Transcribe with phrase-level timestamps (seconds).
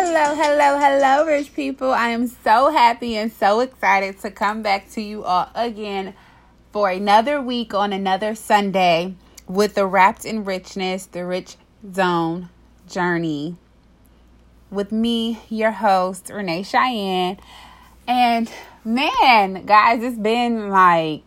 [0.00, 1.90] Hello, hello, hello, rich people.
[1.90, 6.14] I am so happy and so excited to come back to you all again
[6.70, 9.16] for another week on another Sunday
[9.48, 11.56] with the Wrapped in Richness, the Rich
[11.92, 12.48] Zone
[12.88, 13.56] journey.
[14.70, 17.38] With me, your host, Renee Cheyenne.
[18.06, 18.48] And
[18.84, 21.24] man, guys, it's been like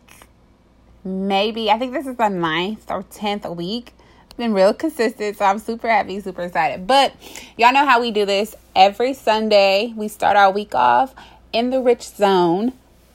[1.04, 3.92] maybe, I think this is the ninth or tenth week
[4.32, 6.86] been real consistent, so I'm super happy, super excited.
[6.86, 7.14] But
[7.56, 9.92] y'all know how we do this every Sunday.
[9.96, 11.14] We start our week off
[11.52, 12.72] in the rich zone.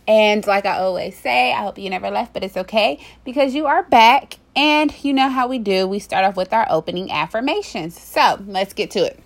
[0.08, 3.66] And like I always say, I hope you never left, but it's okay because you
[3.67, 4.38] are back.
[4.55, 5.85] And you know how we do.
[5.85, 7.99] We start off with our opening affirmations.
[8.02, 9.20] So let's get to it.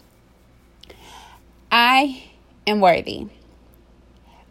[1.71, 2.23] I
[2.67, 3.27] am worthy.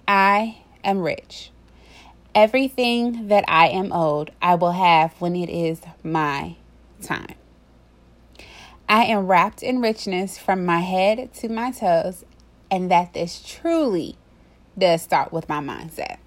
[0.08, 1.50] I am rich.
[2.34, 6.56] Everything that I am owed, I will have when it is my
[7.02, 7.34] time.
[8.90, 12.24] I am wrapped in richness from my head to my toes,
[12.72, 14.16] and that this truly
[14.76, 16.18] does start with my mindset.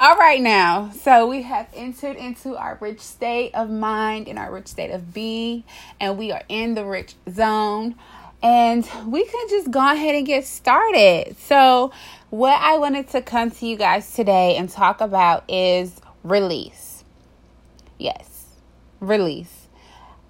[0.00, 4.52] All right, now, so we have entered into our rich state of mind and our
[4.52, 5.62] rich state of being,
[6.00, 7.94] and we are in the rich zone.
[8.42, 11.36] And we can just go ahead and get started.
[11.38, 11.92] So,
[12.30, 17.04] what I wanted to come to you guys today and talk about is release.
[17.98, 18.46] Yes,
[18.98, 19.61] release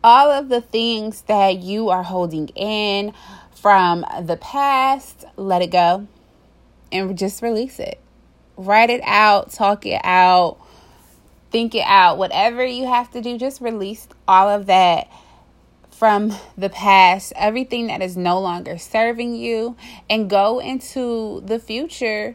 [0.04, 3.12] all of the things that you are holding in
[3.54, 6.06] from the past, let it go
[6.90, 8.00] and just release it.
[8.56, 10.58] Write it out, talk it out,
[11.50, 12.18] think it out.
[12.18, 15.08] Whatever you have to do, just release all of that
[15.90, 19.76] from the past, everything that is no longer serving you,
[20.10, 22.34] and go into the future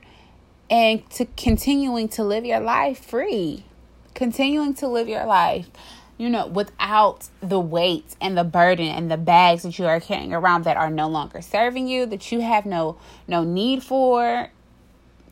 [0.70, 3.66] and to continuing to live your life free.
[4.14, 5.70] Continuing to live your life
[6.18, 10.34] you know, without the weight and the burden and the bags that you are carrying
[10.34, 14.50] around that are no longer serving you, that you have no no need for,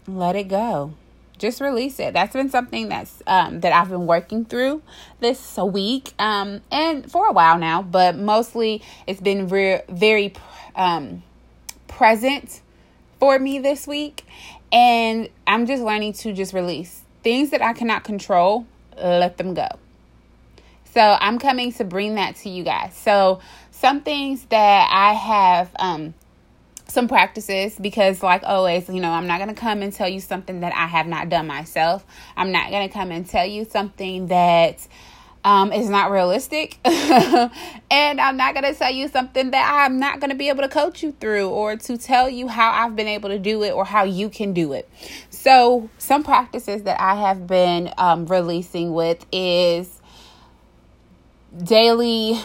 [0.08, 0.94] let it go.
[1.38, 2.14] Just release it.
[2.14, 4.84] That's been something that's um, that I've been working through
[5.20, 10.34] this week um, and for a while now, but mostly it's been re- very
[10.76, 11.24] um,
[11.88, 12.62] present
[13.20, 14.26] for me this week,
[14.72, 18.68] and I'm just learning to just release things that I cannot control.
[18.98, 19.68] Let them go
[20.96, 22.96] so I'm coming to bring that to you guys.
[22.96, 23.42] So
[23.72, 26.14] some things that I have um
[26.88, 30.20] some practices because like always you know i'm not going to come and tell you
[30.20, 32.06] something that i have not done myself.
[32.38, 34.88] I'm not going to come and tell you something that
[35.44, 36.78] um, is not realistic.
[36.86, 40.62] And i'm not going to tell you something that i'm not going to be able
[40.62, 43.72] to coach you through or to tell you how i've been able to do it
[43.72, 44.90] or how you can do it.
[45.30, 50.02] So some practices that i have been um, releasing with is
[51.64, 52.40] daily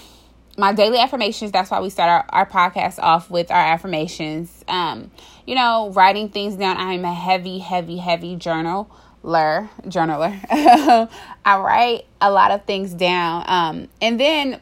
[0.59, 4.65] my daily affirmations that's why we start our, our podcast off with our affirmations.
[4.69, 5.11] Um
[5.47, 6.77] you know writing things down.
[6.77, 8.89] I'm a heavy heavy heavy journaler
[9.25, 10.39] journaler.
[11.45, 13.45] I write a lot of things down.
[13.47, 14.61] Um and then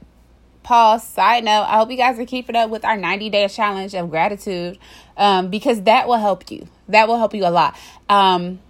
[0.63, 3.95] pause side note i hope you guys are keeping up with our 90 day challenge
[3.95, 4.77] of gratitude
[5.17, 6.69] um because that will help you.
[6.89, 7.77] That will help you a lot.
[8.09, 8.61] Um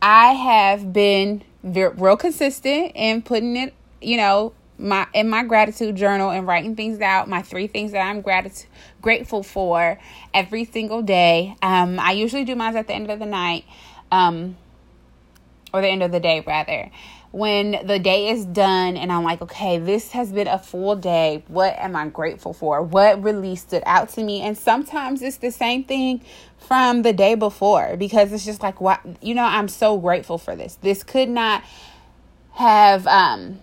[0.00, 6.30] i have been real consistent in putting it you know my in my gratitude journal
[6.30, 8.68] and writing things out my three things that i'm gratitude
[9.02, 9.98] grateful for
[10.34, 11.56] every single day.
[11.62, 13.64] Um i usually do mine at the end of the night
[14.12, 14.56] um
[15.72, 16.90] or the end of the day rather.
[17.30, 21.44] When the day is done and i'm like okay this has been a full day
[21.48, 22.82] what am i grateful for?
[22.82, 24.40] What really stood out to me?
[24.42, 26.22] And sometimes it's the same thing
[26.58, 30.56] from the day before because it's just like what you know i'm so grateful for
[30.56, 30.76] this.
[30.76, 31.64] This could not
[32.52, 33.60] have um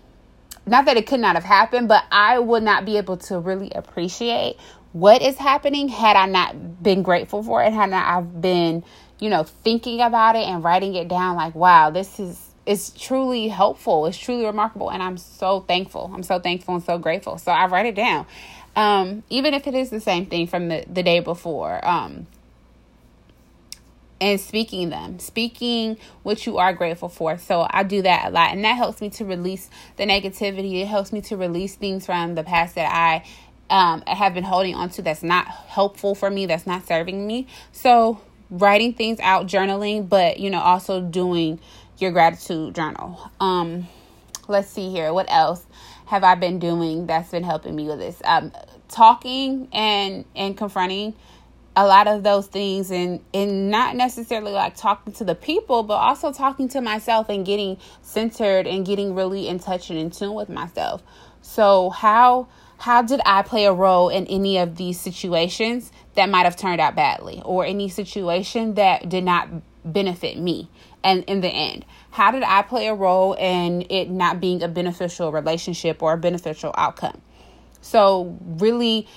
[0.66, 3.72] not that it could not have happened, but I would not be able to really
[3.74, 4.58] appreciate
[4.94, 8.84] what is happening had I not been grateful for it, had not I've been,
[9.20, 13.48] you know, thinking about it and writing it down like, wow, this is it's truly
[13.48, 14.06] helpful.
[14.08, 14.90] It's truly remarkable.
[14.90, 16.12] And I'm so thankful.
[16.14, 17.38] I'm so thankful and so grateful.
[17.38, 18.26] So I write it down.
[18.76, 21.86] Um, even if it is the same thing from the, the day before.
[21.88, 22.26] Um,
[24.22, 27.38] and speaking them, speaking what you are grateful for.
[27.38, 30.82] So I do that a lot, and that helps me to release the negativity.
[30.82, 33.26] It helps me to release things from the past that I
[33.70, 37.48] um, have been holding on to that's not helpful for me, that's not serving me.
[37.72, 41.60] So writing things out, journaling, but you know, also doing
[41.98, 43.32] your gratitude journal.
[43.40, 43.88] Um,
[44.48, 45.66] let's see here, what else
[46.06, 48.22] have I been doing that's been helping me with this?
[48.24, 48.52] Um,
[48.88, 51.16] talking and and confronting
[51.76, 55.96] a lot of those things and and not necessarily like talking to the people but
[55.96, 60.34] also talking to myself and getting centered and getting really in touch and in tune
[60.34, 61.04] with myself.
[61.42, 66.44] So how how did I play a role in any of these situations that might
[66.44, 69.50] have turned out badly or any situation that did not
[69.84, 70.70] benefit me
[71.04, 71.86] and in the end?
[72.12, 76.18] How did i play a role in it not being a beneficial relationship or a
[76.18, 77.22] beneficial outcome?
[77.82, 79.08] So really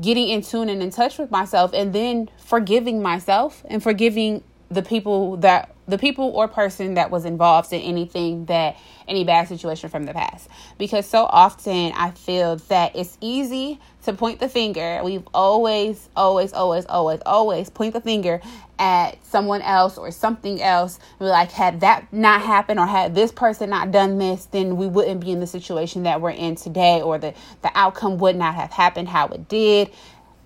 [0.00, 4.82] getting in tune and in touch with myself and then forgiving myself and forgiving the
[4.82, 8.76] people that the people or person that was involved in anything that
[9.08, 10.48] any bad situation from the past.
[10.78, 15.00] Because so often i feel that it's easy to point the finger.
[15.04, 18.40] We've always always always always always point the finger
[18.78, 20.98] at someone else or something else.
[21.18, 24.86] We're like had that not happened or had this person not done this then we
[24.86, 28.54] wouldn't be in the situation that we're in today or the the outcome would not
[28.54, 29.90] have happened how it did.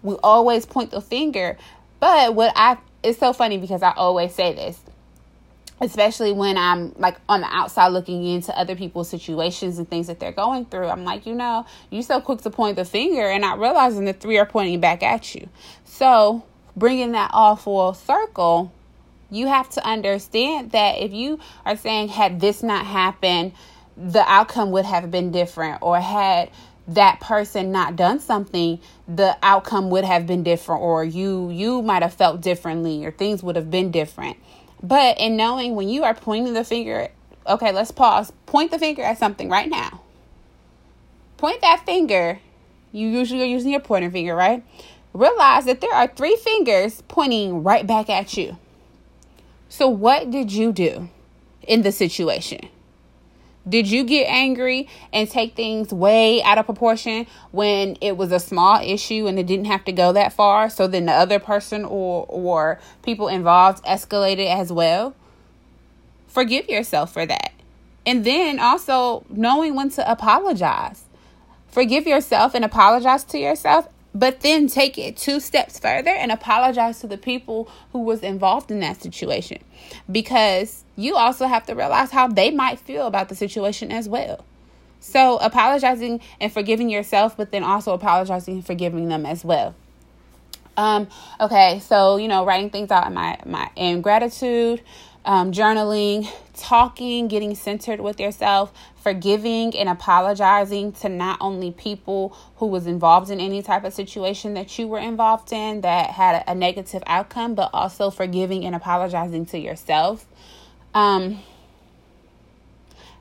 [0.03, 1.57] We always point the finger.
[2.01, 4.81] But what i it's so funny because I always say this,
[5.81, 10.21] especially when I'm like on the outside looking into other people's situations and things that
[10.21, 10.89] they're going through.
[10.89, 14.13] I'm like, you know, you're so quick to point the finger and not realizing the
[14.13, 15.49] three are pointing back at you.
[15.85, 16.45] So,
[16.77, 18.73] bringing that all full circle,
[19.31, 23.53] you have to understand that if you are saying, had this not happened,
[23.97, 26.51] the outcome would have been different, or had
[26.87, 28.79] that person not done something
[29.09, 33.43] the outcome would have been different or you you might have felt differently or things
[33.43, 34.37] would have been different
[34.85, 37.09] but in knowing when you are pointing the finger
[37.47, 38.33] okay let's pause.
[38.47, 40.03] Point the finger at something right now.
[41.37, 42.39] Point that finger.
[42.93, 44.63] You usually are using your pointer finger right?
[45.13, 48.59] Realize that there are three fingers pointing right back at you.
[49.69, 51.09] So what did you do
[51.67, 52.69] in the situation
[53.69, 58.41] did you get angry and take things way out of proportion when it was a
[58.41, 60.69] small issue and it didn't have to go that far?
[60.69, 65.15] So then the other person or or people involved escalated as well?
[66.27, 67.53] Forgive yourself for that.
[68.05, 71.05] And then also knowing when to apologize.
[71.69, 77.01] Forgive yourself and apologize to yourself but then take it two steps further and apologize
[77.01, 79.59] to the people who was involved in that situation.
[80.11, 84.45] Because you also have to realize how they might feel about the situation as well.
[85.01, 89.75] So apologizing and forgiving yourself but then also apologizing and forgiving them as well.
[90.77, 91.09] Um
[91.41, 94.81] okay so you know writing things out in my my in gratitude
[95.25, 102.67] um, journaling, talking, getting centered with yourself, forgiving and apologizing to not only people who
[102.67, 106.55] was involved in any type of situation that you were involved in that had a
[106.55, 110.27] negative outcome, but also forgiving and apologizing to yourself.
[110.93, 111.41] Um,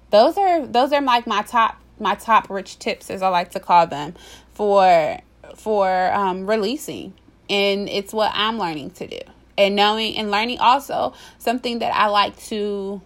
[0.09, 3.59] those are those are like my top my top rich tips, as I like to
[3.59, 4.13] call them,
[4.53, 5.19] for
[5.55, 7.13] for um, releasing,
[7.49, 9.19] and it's what I'm learning to do
[9.57, 13.01] and knowing and learning also something that I like to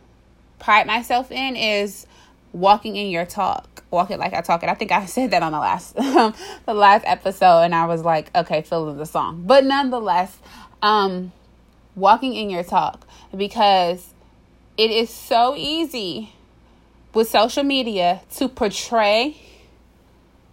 [0.60, 2.08] pride myself in is
[2.54, 3.84] walking in your talk.
[3.92, 5.96] Walking like I talk it I think I said that on the last
[6.66, 9.44] the last episode and I was like okay feeling the song.
[9.46, 10.38] But nonetheless
[10.82, 11.32] um
[11.96, 14.14] walking in your talk because
[14.78, 16.34] it is so easy
[17.14, 19.36] with social media to portray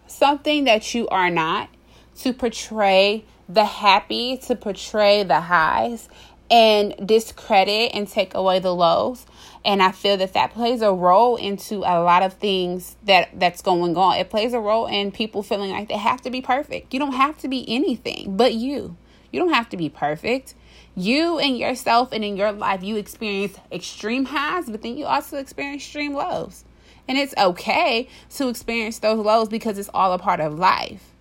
[0.07, 1.69] something that you are not
[2.17, 6.09] to portray the happy to portray the highs
[6.51, 9.27] and discredit and take away the lows.
[9.65, 13.63] And i feel that that plays a role into a lot of things that that's
[13.63, 14.17] going on.
[14.17, 16.93] It plays a role in people feeling like they have to be perfect.
[16.93, 18.97] You don't have to be anything but you.
[19.33, 20.55] You don't have to be perfect.
[20.95, 25.39] You and yourself and in your life you experience extreme highs but then you also
[25.39, 26.65] experience extreme lows.
[27.09, 31.14] And it's okay to experience those lows because it's all a part of life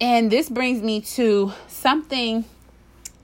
[0.00, 2.44] and this brings me to something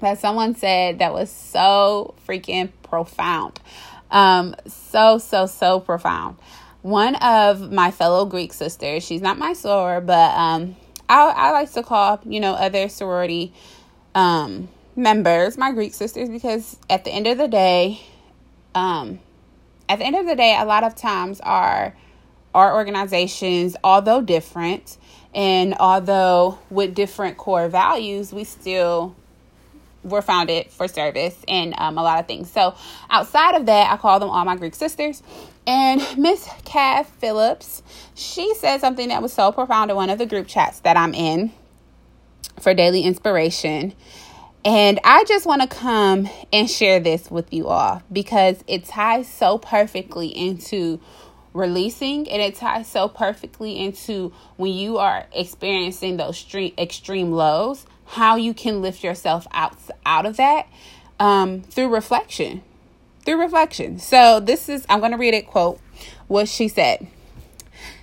[0.01, 3.61] that someone said that was so freaking profound.
[4.11, 6.37] Um, so, so, so profound.
[6.83, 10.77] One of my fellow Greek sisters, she's not my soror, but um,
[11.09, 13.53] I, I like to call, you know, other sorority
[14.15, 18.01] um, members my Greek sisters because at the end of the day,
[18.75, 19.21] um,
[19.89, 21.97] at the end of the day, a lot of times our
[22.55, 24.97] our organizations, although different,
[25.35, 29.15] and although with different core values, we still
[30.05, 32.51] were founded for service and um, a lot of things.
[32.51, 32.75] So
[33.11, 35.23] outside of that, I call them all my Greek sisters.
[35.67, 37.83] And Miss Cav Phillips,
[38.15, 41.15] she said something that was so profound in one of the group chats that I'm
[41.15, 41.53] in
[42.61, 43.95] for daily inspiration.
[44.65, 49.29] And I just want to come and share this with you all because it ties
[49.29, 51.01] so perfectly into
[51.55, 57.87] releasing and it ties so perfectly into when you are experiencing those extreme, extreme lows
[58.07, 60.67] how you can lift yourself out out of that
[61.19, 62.63] um, through reflection
[63.25, 63.99] through reflection.
[63.99, 65.81] So this is i'm going to read it quote
[66.27, 67.07] what she said.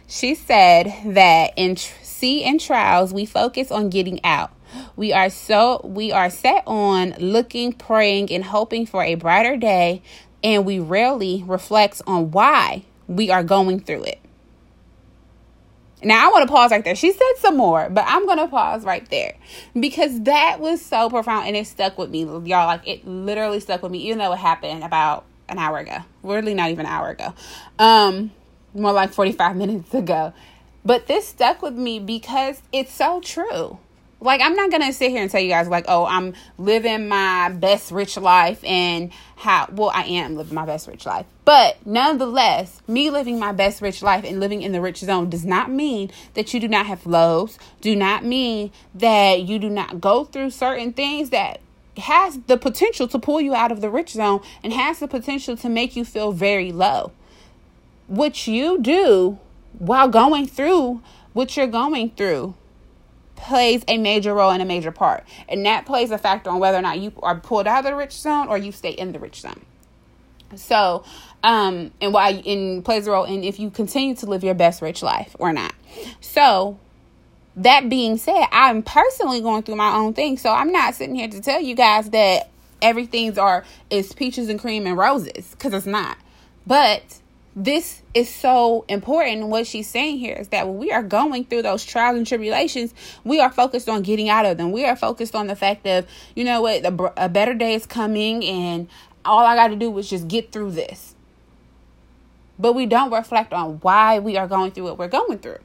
[0.07, 4.51] She said that in tr- see in trials, we focus on getting out.
[4.95, 10.01] We are so we are set on looking, praying, and hoping for a brighter day,
[10.43, 14.19] and we rarely reflect on why we are going through it.
[16.03, 16.95] Now I want to pause right there.
[16.95, 19.35] She said some more, but I'm gonna pause right there
[19.79, 22.65] because that was so profound and it stuck with me, y'all.
[22.65, 25.97] Like it literally stuck with me, even though it happened about an hour ago.
[26.23, 27.33] Really, not even an hour ago.
[27.77, 28.31] Um,
[28.73, 30.33] more like 45 minutes ago.
[30.83, 33.77] But this stuck with me because it's so true.
[34.23, 37.07] Like, I'm not going to sit here and tell you guys, like, oh, I'm living
[37.07, 41.25] my best rich life and how, well, I am living my best rich life.
[41.43, 45.43] But nonetheless, me living my best rich life and living in the rich zone does
[45.43, 49.99] not mean that you do not have lows, do not mean that you do not
[49.99, 51.59] go through certain things that
[51.97, 55.57] has the potential to pull you out of the rich zone and has the potential
[55.57, 57.11] to make you feel very low.
[58.05, 59.39] What you do
[59.79, 61.01] while going through
[61.33, 62.53] what you're going through
[63.41, 65.23] plays a major role and a major part.
[65.49, 67.95] And that plays a factor on whether or not you are pulled out of the
[67.95, 69.65] rich zone or you stay in the rich zone.
[70.55, 71.03] So,
[71.43, 74.81] um, and why in plays a role in if you continue to live your best
[74.81, 75.73] rich life or not.
[76.19, 76.77] So,
[77.55, 81.27] that being said, I'm personally going through my own thing, so I'm not sitting here
[81.27, 82.49] to tell you guys that
[82.81, 86.17] everything's are is peaches and cream and roses because it's not.
[86.65, 87.19] But
[87.55, 89.47] this is so important.
[89.47, 92.93] What she's saying here is that when we are going through those trials and tribulations,
[93.23, 94.71] we are focused on getting out of them.
[94.71, 96.05] We are focused on the fact of,
[96.35, 98.87] you know what, a, a better day is coming and
[99.25, 101.15] all I got to do is just get through this.
[102.57, 105.59] But we don't reflect on why we are going through what we're going through.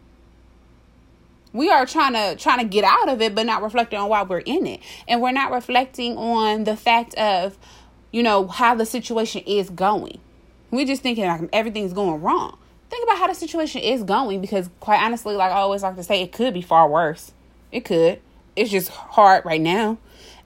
[1.52, 4.22] We are trying to trying to get out of it, but not reflecting on why
[4.24, 4.80] we're in it.
[5.06, 7.56] And we're not reflecting on the fact of,
[8.12, 10.20] you know, how the situation is going
[10.70, 12.58] we're just thinking like everything's going wrong.
[12.90, 16.04] Think about how the situation is going because, quite honestly, like I always like to
[16.04, 17.32] say, it could be far worse.
[17.72, 18.20] It could.
[18.54, 19.98] It's just hard right now.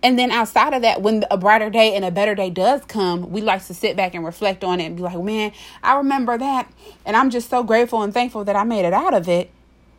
[0.02, 3.30] And then outside of that, when a brighter day and a better day does come,
[3.30, 6.38] we like to sit back and reflect on it and be like, man, I remember
[6.38, 6.72] that.
[7.04, 9.50] And I'm just so grateful and thankful that I made it out of it.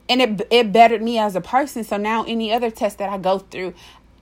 [0.10, 1.84] And it, it bettered me as a person.
[1.84, 3.76] So now, any other test that I go through,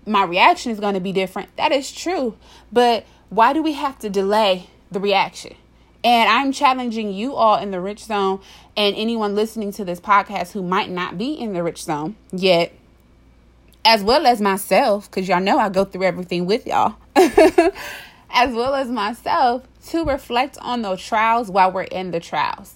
[0.05, 1.55] my reaction is going to be different.
[1.55, 2.35] That is true.
[2.71, 5.55] But why do we have to delay the reaction?
[6.03, 8.39] And I'm challenging you all in the rich zone
[8.77, 12.71] and anyone listening to this podcast who might not be in the rich zone yet,
[13.83, 18.75] as well as myself, because y'all know I go through everything with y'all, as well
[18.75, 22.75] as myself, to reflect on those trials while we're in the trials.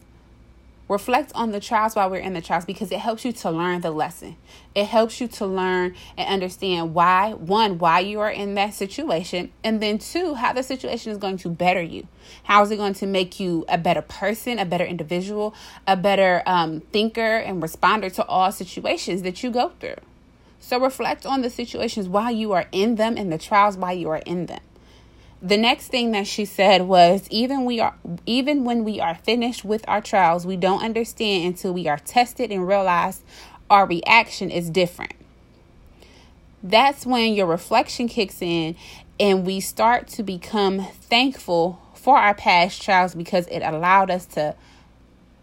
[0.94, 3.82] Reflect on the trials while we're in the trials because it helps you to learn
[3.82, 4.36] the lesson.
[4.76, 9.52] It helps you to learn and understand why, one, why you are in that situation,
[9.64, 12.08] and then two, how the situation is going to better you.
[12.44, 15.56] How is it going to make you a better person, a better individual,
[15.88, 19.96] a better um, thinker and responder to all situations that you go through?
[20.60, 24.12] So reflect on the situations while you are in them and the trials while you
[24.12, 24.62] are in them
[25.44, 27.94] the next thing that she said was even we are
[28.26, 32.50] even when we are finished with our trials we don't understand until we are tested
[32.50, 33.22] and realize
[33.70, 35.14] our reaction is different.
[36.62, 38.76] That's when your reflection kicks in
[39.20, 44.56] and we start to become thankful for our past trials because it allowed us to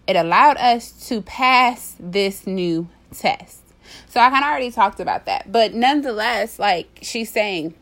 [0.06, 3.60] it allowed us to pass this new test.
[4.08, 7.74] So i kind of already talked about that but nonetheless like she's saying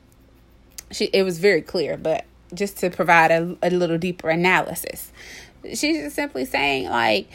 [0.91, 5.13] she it was very clear, but just to provide a, a little deeper analysis.
[5.65, 7.29] She's just simply saying like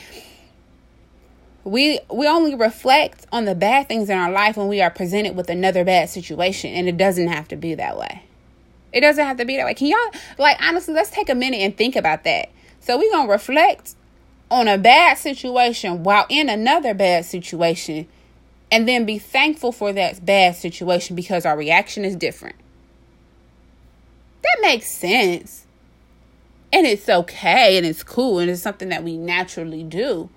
[1.63, 5.36] we we only reflect on the bad things in our life when we are presented
[5.36, 8.24] with another bad situation and it doesn't have to be that way.
[8.91, 9.74] It doesn't have to be that way.
[9.74, 12.50] Can y'all like honestly let's take a minute and think about that.
[12.79, 13.95] So we're to reflect
[14.51, 18.07] on a bad situation while in another bad situation
[18.72, 22.55] and then be thankful for that bad situation because our reaction is different.
[24.43, 25.65] That makes sense.
[26.71, 30.29] And it's okay and it's cool and it's something that we naturally do.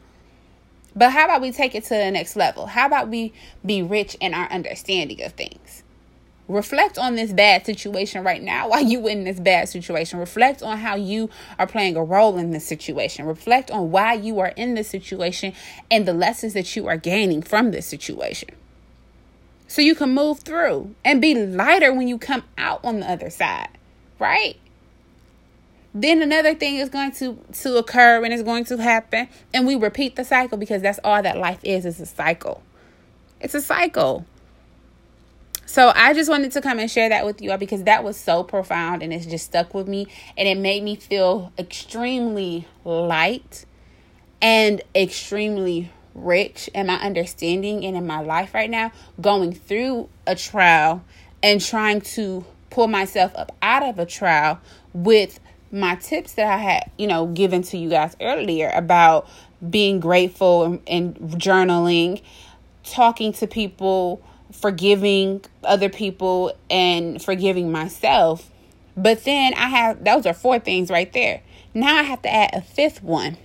[0.95, 2.67] But how about we take it to the next level?
[2.67, 3.33] How about we
[3.65, 5.83] be rich in our understanding of things?
[6.49, 10.19] Reflect on this bad situation right now while you in this bad situation.
[10.19, 13.27] Reflect on how you are playing a role in this situation.
[13.27, 15.53] Reflect on why you are in this situation
[15.91, 18.51] and the lessons that you are gaining from this situation.
[19.69, 23.31] So you can move through and be lighter when you come out on the other
[23.31, 23.76] side
[24.19, 24.57] right?
[25.95, 29.77] Then another thing is going to to occur and it's going to happen and we
[29.77, 32.63] repeat the cycle because that's all that life is is a cycle.
[33.41, 34.27] It's a cycle.
[35.65, 38.17] So I just wanted to come and share that with you all because that was
[38.17, 40.07] so profound and it's just stuck with me
[40.37, 43.65] and it made me feel extremely light
[44.41, 50.35] and extremely rich in my understanding and in my life right now, going through a
[50.35, 51.03] trial
[51.43, 54.61] and trying to pull myself up out of a trial
[54.93, 55.41] with
[55.73, 59.29] my tips that I had, you know, given to you guys earlier about
[59.69, 62.23] being grateful and, and journaling,
[62.85, 68.51] talking to people, forgiving other people, and forgiving myself.
[68.97, 71.43] But then I have, those are four things right there.
[71.75, 73.37] Now I have to add a fifth one.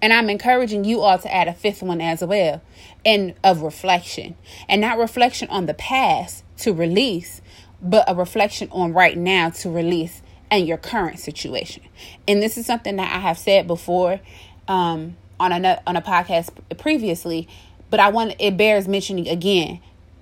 [0.00, 2.62] And I'm encouraging you all to add a fifth one as well,
[3.04, 4.36] and of reflection.
[4.68, 7.40] And not reflection on the past to release,
[7.80, 11.82] but a reflection on right now to release and your current situation.
[12.26, 14.20] And this is something that I have said before
[14.66, 17.48] um, on a on a podcast previously,
[17.90, 19.80] but I want it bears mentioning again.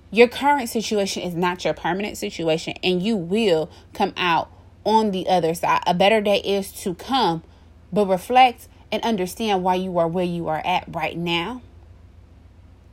[0.09, 4.49] Your current situation is not your permanent situation, and you will come out
[4.85, 5.81] on the other side.
[5.85, 7.43] A better day is to come,
[7.91, 11.61] but reflect and understand why you are where you are at right now,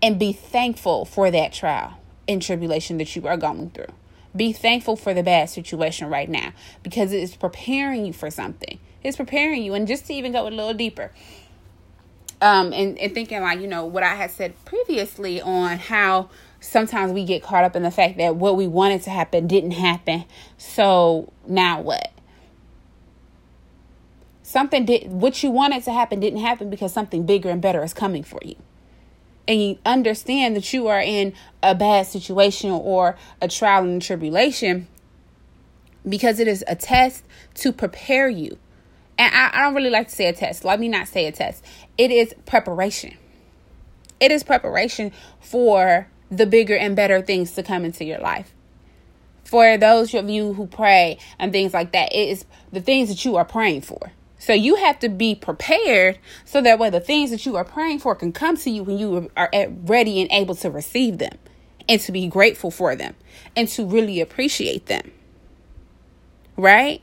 [0.03, 3.87] and be thankful for that trial and tribulation that you are going through.
[4.37, 8.81] Be thankful for the bad situation right now because it is preparing you for something.
[9.03, 9.75] It's preparing you.
[9.75, 11.13] And just to even go a little deeper,
[12.41, 17.13] um, and, and thinking like, you know, what I had said previously on how sometimes
[17.13, 20.25] we get caught up in the fact that what we wanted to happen didn't happen.
[20.59, 22.13] So now what?
[24.43, 27.95] Something did what you wanted to happen didn't happen because something bigger and better is
[27.95, 28.57] coming for you
[29.47, 34.89] and you understand that you are in a bad situation or a trial and tribulation
[36.09, 37.25] because it is a test
[37.55, 38.59] to prepare you.
[39.19, 40.65] And I, I, don't really like to say a test.
[40.65, 41.65] Let me not say a test.
[41.97, 43.17] It is preparation.
[44.21, 48.53] It is preparation for the bigger and better things to come into your life.
[49.45, 53.25] For those of you who pray and things like that, it is the things that
[53.25, 54.13] you are praying for.
[54.39, 58.01] So you have to be prepared so that way the things that you are praying
[58.01, 59.51] for can come to you when you are
[59.85, 61.39] ready and able to receive them
[61.89, 63.15] and to be grateful for them
[63.57, 65.13] and to really appreciate them.
[66.57, 67.03] Right?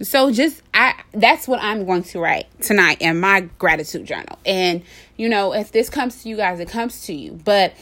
[0.00, 4.38] So just I that's what I'm going to write tonight in my gratitude journal.
[4.46, 4.82] And
[5.16, 7.32] you know, if this comes to you guys, it comes to you.
[7.32, 7.74] But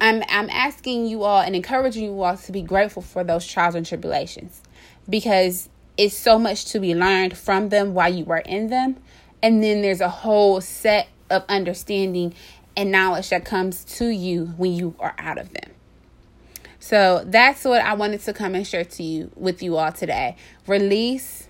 [0.00, 3.74] I'm I'm asking you all and encouraging you all to be grateful for those trials
[3.74, 4.62] and tribulations
[5.08, 8.96] because it's so much to be learned from them while you are in them.
[9.42, 12.34] And then there's a whole set of understanding
[12.76, 15.72] and knowledge that comes to you when you are out of them.
[16.78, 20.36] So that's what I wanted to come and share to you with you all today.
[20.66, 21.48] Release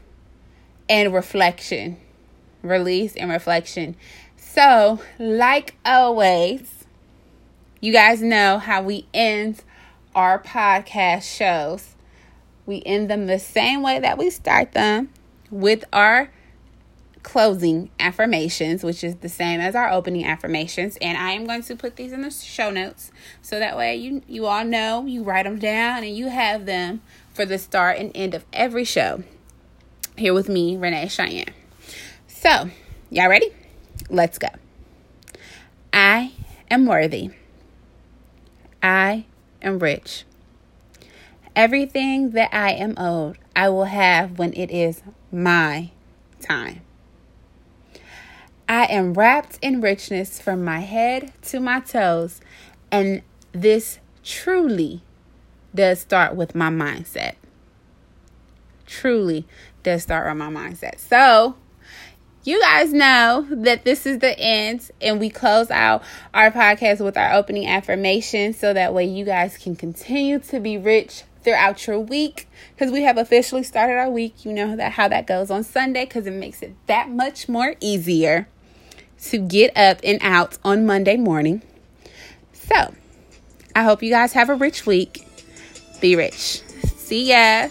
[0.89, 1.99] and reflection.
[2.63, 3.97] Release and reflection.
[4.37, 6.87] So, like always,
[7.81, 9.63] you guys know how we end
[10.15, 11.96] our podcast shows
[12.67, 15.11] we end them the same way that we start them
[15.51, 16.31] with our
[17.23, 20.97] closing affirmations, which is the same as our opening affirmations.
[21.01, 23.11] And I am going to put these in the show notes
[23.43, 27.03] so that way you you all know, you write them down and you have them
[27.35, 29.25] for the start and end of every show.
[30.17, 31.53] Here with me, Renee Cheyenne.
[32.29, 32.71] So,
[33.11, 33.51] y'all ready?
[34.09, 34.49] Let's go.
[35.93, 36.33] I
[36.71, 37.31] am worthy.
[38.83, 39.27] I
[39.61, 40.25] am rich.
[41.57, 45.91] Everything that I am owed, I will have when it is my
[46.39, 46.83] time.
[48.69, 52.43] I am wrapped in richness from my head to my toes,
[52.93, 55.01] and this truly
[55.75, 57.37] does start with my mindset.
[58.85, 59.47] Truly
[59.83, 60.99] does start with my mindset.
[60.99, 61.57] So,
[62.45, 66.03] you guys know that this is the end, and we close out
[66.35, 70.77] our podcast with our opening affirmation so that way you guys can continue to be
[70.77, 74.45] rich throughout your week because we have officially started our week.
[74.45, 77.77] You know that how that goes on Sunday because it makes it that much more
[77.81, 78.49] easier
[79.23, 81.63] to get up and out on Monday morning.
[82.53, 82.93] So,
[83.77, 85.25] I hope you guys have a rich week.
[86.01, 86.63] Be rich.
[86.97, 87.69] See ya.